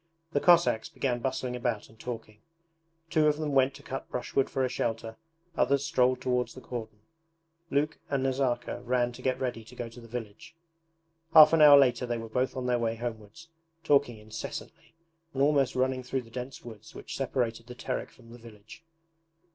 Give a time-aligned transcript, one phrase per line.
[0.31, 2.39] The Cossacks began bustling about and talking.
[3.11, 5.15] Two of them went to cut brushwood for a shelter,
[5.55, 7.01] others strolled towards the cordon.
[7.69, 10.55] Luke and Nazarka ran to get ready to go to the village.
[11.35, 13.49] Half an hour later they were both on their way homewards,
[13.83, 14.95] talking incessantly
[15.35, 18.83] and almost running through the dense woods which separated the Terek from the village.